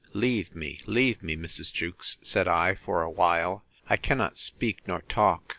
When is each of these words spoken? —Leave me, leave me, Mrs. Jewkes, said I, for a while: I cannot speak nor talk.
—Leave 0.13 0.55
me, 0.55 0.79
leave 0.87 1.21
me, 1.21 1.35
Mrs. 1.35 1.71
Jewkes, 1.71 2.17
said 2.23 2.47
I, 2.47 2.73
for 2.73 3.03
a 3.03 3.09
while: 3.11 3.63
I 3.87 3.97
cannot 3.97 4.35
speak 4.39 4.87
nor 4.87 5.01
talk. 5.03 5.43